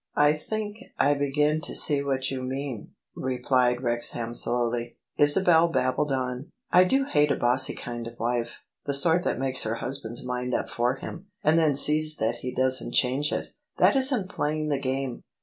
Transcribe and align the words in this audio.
"I 0.27 0.33
think 0.33 0.77
I 0.97 1.13
begin 1.13 1.61
to 1.61 1.75
see 1.75 2.01
what 2.03 2.31
you 2.31 2.41
mean," 2.41 2.95
replied 3.15 3.83
Wrex 3.83 4.13
ham 4.13 4.33
slowly. 4.33 4.97
Isabel 5.19 5.71
babbled 5.71 6.11
on: 6.11 6.49
"I 6.71 6.85
do 6.85 7.05
hate 7.05 7.29
a 7.29 7.35
bossy 7.35 7.75
kind 7.75 8.07
of 8.07 8.17
wife, 8.17 8.63
the 8.87 8.95
sort 8.95 9.23
that 9.25 9.37
makes 9.37 9.61
her 9.61 9.75
husband's 9.75 10.25
mind 10.25 10.55
up 10.55 10.71
for 10.71 10.95
him, 10.95 11.27
and 11.43 11.59
then 11.59 11.75
sees 11.75 12.15
that 12.15 12.37
he 12.37 12.51
doesn't 12.51 12.95
change 12.95 13.31
it. 13.31 13.49
That 13.77 13.95
isn't 13.95 14.31
playing 14.31 14.69
the 14.69 14.79
game. 14.79 15.21